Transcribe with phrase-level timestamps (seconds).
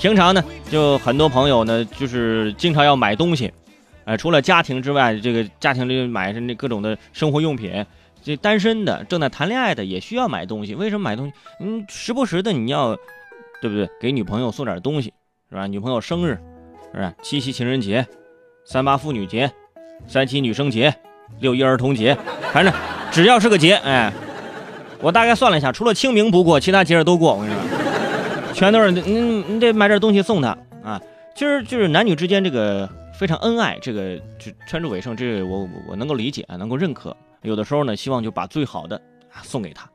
[0.00, 3.52] 平常呢，就很多朋友呢，就是经常要买东西，
[4.06, 7.84] 呃，除了家庭之外，这个家庭里买那各种的生活用品。
[8.22, 10.74] 这单身的、正在谈恋爱的也需要买东西。
[10.74, 11.32] 为什么买东西？
[11.60, 12.96] 嗯，时不时的你要，
[13.60, 13.88] 对不对？
[14.00, 15.12] 给女朋友送点东西，
[15.50, 15.66] 是吧？
[15.66, 16.38] 女朋友生日，
[16.94, 17.12] 是吧？
[17.22, 18.06] 七夕情人节，
[18.64, 19.50] 三八妇女节，
[20.06, 20.94] 三七女生节，
[21.40, 22.16] 六一儿童节，
[22.52, 22.72] 反正
[23.10, 24.10] 只要是个节，哎，
[25.00, 27.34] 我大概算了一下，除了清明不过，其他节日都过。
[27.34, 27.79] 我跟你说，
[28.54, 29.00] 全都是你，
[29.48, 31.00] 你得买点东西送他啊。
[31.34, 37.16] 其实就是男女之间这个非常恩爱，这个就穿着尾声，这个我我能够理解，能够认可。
[37.42, 39.00] 有的时候呢，希望就把最好的
[39.32, 39.88] 啊送给他，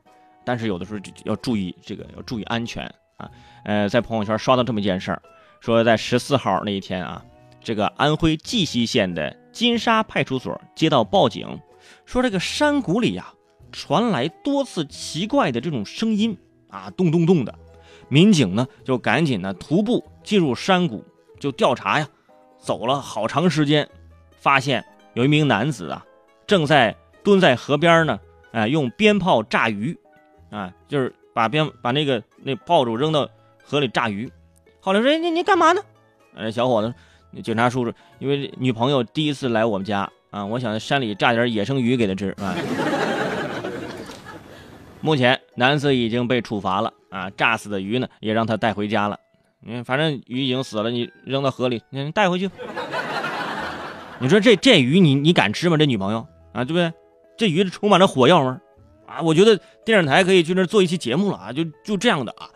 [0.44, 2.84] 但是有的时候就要注意这个，要注意安全
[3.16, 3.30] 啊。
[3.64, 5.22] 呃，在朋友圈刷到这么一件事儿，
[5.60, 7.22] 说在十四号那一天啊，
[7.62, 11.60] 这个安徽绩溪县的金沙派出所接到报警，
[12.04, 13.32] 说这个山谷里呀
[13.70, 16.36] 传来多次奇怪的这种声音
[16.68, 17.54] 啊，咚咚咚的。
[18.08, 21.04] 民警呢就赶紧呢徒步进入山谷
[21.40, 22.08] 就调查呀，
[22.58, 23.88] 走了好长时间，
[24.38, 26.04] 发现有一名男子啊
[26.46, 26.96] 正在。
[27.26, 28.20] 蹲在河边呢，
[28.52, 29.98] 哎，用鞭炮炸鱼，
[30.48, 33.28] 啊，就是把鞭把那个那炮竹扔到
[33.64, 34.30] 河里炸鱼。
[34.78, 35.82] 后来说你你干嘛呢？
[36.36, 42.54] 哎，小伙子，警察叔叔，因为女朋友第一次来我们家啊，我想在山里炸点野生鱼给她吃啊。
[45.06, 49.16] 目前男子已经被处罚了啊，炸死的鱼呢也让他带回家了。
[49.64, 52.50] 嗯，反正鱼已经死了，你扔到河里，你带回去。
[54.18, 55.76] 你说这这鱼你你敢吃吗？
[55.76, 56.92] 这女朋友啊，对不对？
[57.38, 58.48] 这鱼充满着火药味
[59.06, 59.20] 啊！
[59.22, 61.52] 我觉得电视台可以去那做一期节目了啊！
[61.52, 62.50] 就就这样的啊！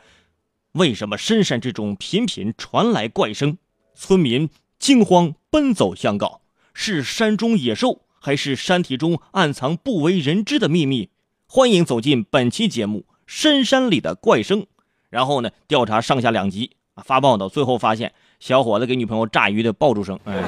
[0.72, 3.58] 为什么深山之中频频传来怪声？
[3.94, 6.40] 村民惊慌奔走相告：
[6.74, 11.10] 是山中野兽，还是山体中暗藏不为人知的秘密？
[11.52, 14.60] 欢迎走进本期节目《深山里的怪声》。
[15.08, 20.16] 然后呢，调查上下两集啊，发报道，最后发现小伙子给女朋友炸鱼的爆竹声。
[20.26, 20.36] 哎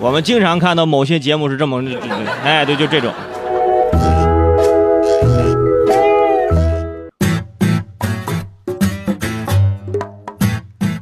[0.00, 1.80] 我们经常看到某些节目是这么，
[2.42, 3.14] 哎，对，就这种。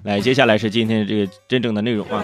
[0.02, 2.22] 来，接下来是今天这个真正的内容啊。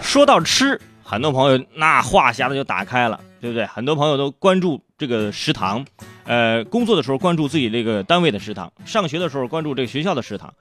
[0.00, 3.66] 说到吃，很多朋友那话匣子就打开了，对不对？
[3.66, 5.84] 很多朋友都关注这个食堂，
[6.24, 10.54] 呃，工作的时候关注自己这个单位的食堂，上学的时候关注这个学校的食堂。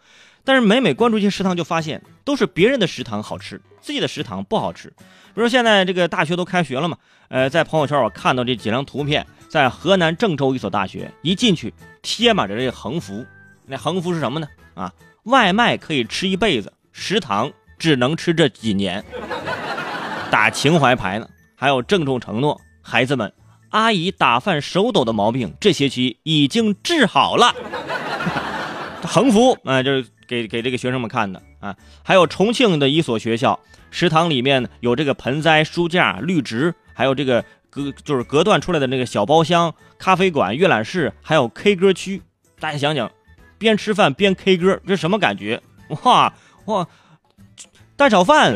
[0.44, 4.89] 但是每每关注一些食堂，就发现都是别人的食堂好吃，自己的食堂不好吃。
[4.89, 6.97] 比如说现在这个大学都开学了嘛，
[7.29, 13.25] 呃，在朋友圈我看到这几张图片，在河南郑州一所大学，一进去贴满着这横幅，
[13.65, 14.47] 那横幅是什么呢？
[14.73, 14.91] 啊，
[15.23, 19.01] 外卖可以吃一辈子，食堂只能吃这几年，
[20.29, 21.29] 打情怀牌呢。
[21.55, 23.33] 还有郑重承诺，孩子们，
[23.69, 27.55] 阿姨打饭手抖的毛病这学期已经治好了。
[29.01, 30.05] 横幅啊，就是。
[30.25, 33.59] 给给这个学生们看的啊，还有重庆的一所学校
[33.91, 42.21] 食堂里面有这个盆栽、书架、绿植，还有这个隔就是隔断出来的那个小包厢、咖啡馆、阅览室，还有 K 歌区。
[42.57, 43.11] 大家想想，
[43.59, 45.61] 边吃饭边 K 歌，这什么感觉？
[46.03, 46.33] 哇
[46.65, 46.88] 哇，
[47.97, 48.55] 蛋炒饭，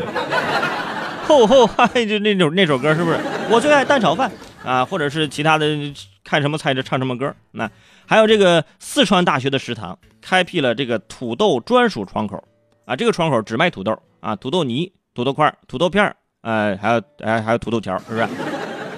[1.28, 3.18] 吼吼嗨，就那首那首歌是不是？
[3.50, 4.30] 我最爱蛋炒饭
[4.64, 5.66] 啊，或者是其他的，
[6.22, 7.34] 看什么菜就唱什么歌。
[7.52, 7.70] 那
[8.06, 9.98] 还有这个四川大学的食堂。
[10.20, 12.42] 开辟了这个土豆专属窗口，
[12.84, 18.28] 啊，这个窗口只卖土豆啊，土豆泥、土豆块、土豆片呃，还有哎，还有土豆条，是不是？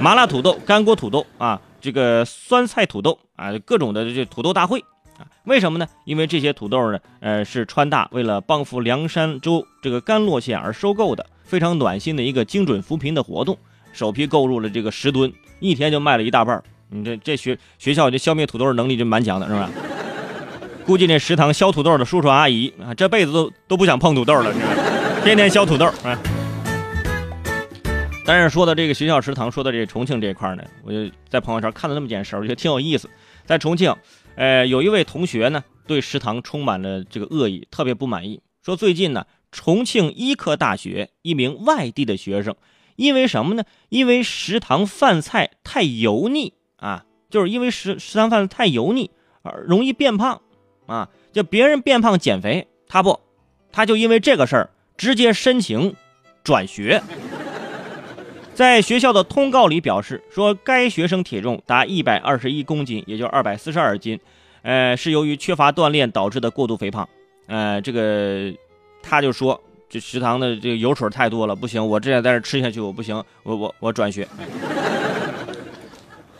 [0.01, 4.81] 麻辣土豆、干锅土豆啊，这个酸菜土豆啊，各种的这土豆大会
[5.19, 5.87] 啊，为什么呢？
[6.05, 13.57] 因为这些土豆呢，呃，是川大为了帮扶凉山州这个甘洛县而收购的，非常暖心的一个精准扶贫的活动，
[13.93, 19.71] 首批购入了这个十吨，一天就卖了一大半你这这学学校这消灭土豆的能力就蛮强的，是吧？
[20.85, 24.53] 估计那食堂削土豆的叔叔阿姨啊，这辈子都都不想碰土豆了，
[25.23, 26.19] 天天削土豆啊。
[28.27, 33.09] 但是说到这个学校食堂，说到这重庆这一块呢，我就在朋友圈看到那么件事，我觉得挺有意思。
[33.45, 33.95] 在重庆，
[34.37, 42.55] 呃，有一位同学呢，对食堂充满了这个恶意，特别不满意，说最近呢，重庆医科大学一名外地的学生，
[43.01, 43.65] 因为什么呢？
[43.89, 49.11] 因为食堂饭菜太油腻啊，就是因为食食堂饭菜太油腻
[49.43, 50.43] 而容易变胖。
[50.87, 53.21] 啊，就别人变胖减肥，他不，
[53.71, 55.95] 他就因为这个事儿直接申请
[56.43, 57.01] 转学。
[58.55, 64.19] 在学校的通告里表示说，该学生体重达一百二十一公斤，也就二百四十二斤，
[64.63, 67.09] 呃，是由于缺乏锻炼导致的过度肥胖。
[67.47, 68.53] 呃，这个
[69.01, 74.27] 他就说，这食堂的这个油水太多了，不行，我这样在这吃下去我不行，我我我转学。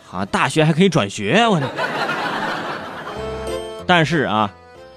[0.05, 1.69] 好，大学还可以转学，我的。
[3.85, 4.49] 但是啊，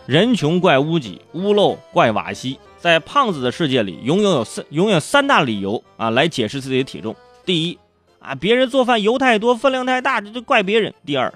[0.06, 2.60] 人穷怪屋脊，屋漏怪瓦西。
[2.78, 7.16] 在胖子的世界里，永远有三永远三大理由啊，来解释自己的体重。
[7.44, 7.78] 第一
[8.20, 10.94] 啊，别人做饭油太多，分量太大，这就怪别人。
[11.04, 11.32] 第二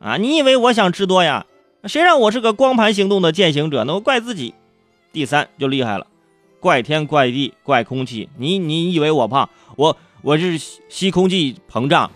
[0.00, 1.46] 啊，你以为我想吃多呀？
[1.84, 3.94] 谁让我是个光盘行动的践行者呢？
[3.94, 4.52] 我怪自己。
[5.12, 6.06] 第三就厉害了，
[6.60, 8.28] 怪天怪地怪空气。
[8.36, 9.48] 你你以为我胖？
[9.76, 10.58] 我我是
[10.88, 12.10] 吸空气膨胀。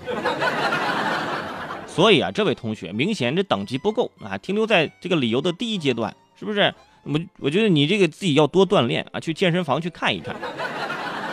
[1.86, 6.74] 所以啊，这位同学明显这等级不够啊，停留在这个理由的第一阶段，是不是？
[7.04, 10.34] 我我觉得你这个自己要多锻炼啊，去健身房去看一看。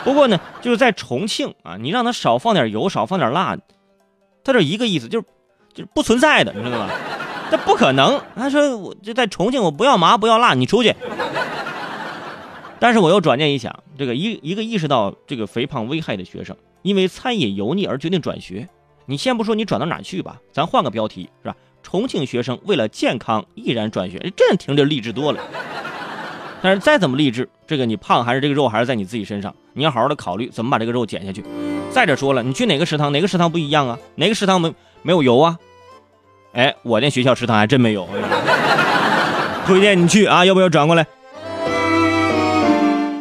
[0.03, 3.55] 不过呢，就是在重庆啊，你让他少放点油，少放点辣，
[4.43, 5.25] 他这一个意思，就是
[5.73, 6.89] 就是不存在的，你知道吗？
[7.49, 8.21] 这不可能。
[8.35, 10.93] 他说我就在重庆，我不要麻不要辣，你出去。
[12.79, 18.67] 但是我又转念一想，这个一一个意识到这个肥胖危害的学生，因为餐饮油腻而决定转学。
[19.05, 21.55] 你先不说你转到哪去吧，咱换个标题是吧？
[21.81, 25.39] 重庆学生为了健康毅然转学，这听着励志多了。
[26.61, 31.43] 但是再怎么励志，这个你胖还是这个肉还是在你自己身上，你要好好的考虑怎么把这个肉减下去。
[31.89, 33.97] 再者说了，你去哪个食堂，哪个食堂不一样啊？
[34.15, 35.57] 哪个食堂没没有油啊？
[36.53, 38.07] 哎，我那学校食堂还真没有。
[39.65, 41.07] 推荐你去啊，要不要转过来？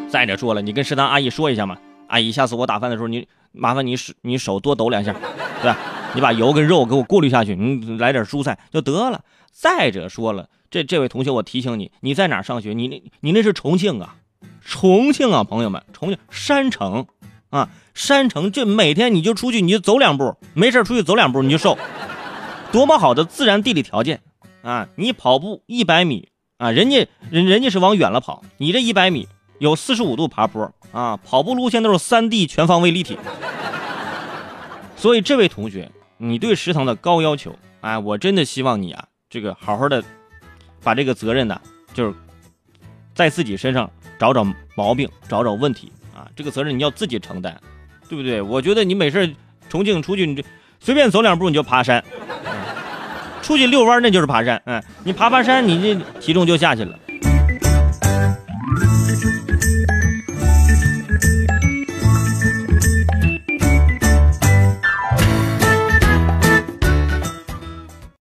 [0.09, 1.77] 再者说了，你跟食堂阿姨说一下嘛，
[2.09, 5.13] 阿姨，下次我打饭的时候，你麻烦你手你手多抖两下，
[5.61, 5.77] 对吧？
[6.15, 9.23] 你把油跟肉给我过滤下去，你来点蔬菜就得了。
[9.53, 12.73] 再者说了，这这位同学，我提醒你，你在哪上学？
[12.73, 14.17] 你那你那是重庆啊，
[14.65, 17.07] 重庆啊，朋友们，重庆山城
[17.51, 21.77] 啊，山城，这每天你就出去，你就走两步，没事出去走两步你就瘦，
[22.73, 24.23] 多么好的自然地理条件
[24.63, 24.89] 啊！
[24.97, 29.29] 你跑步一百米啊，人家人人家是往远了跑，你这一百米
[29.59, 33.19] 有四十五度爬坡啊，跑步路线都是三 D 全方位立体。
[34.97, 35.91] 所以这位同学。
[36.21, 40.03] 你对食堂的高要求，哎，我真的希望你啊，这个好好的
[40.83, 41.61] 把这个责任呢，
[41.95, 42.13] 就是
[43.15, 43.89] 在自己身上
[44.19, 44.45] 找找
[44.75, 47.57] 毛病，找找问题啊，这个责任你要自己承担，
[48.09, 48.43] 对不对？
[48.43, 49.33] 我觉得你没事
[49.69, 50.43] 重庆出去，你就
[50.81, 52.05] 随便走两步你就爬山，
[53.41, 56.99] 出去遛弯那就是爬山，嗯，你爬爬山，你这体重就下去了。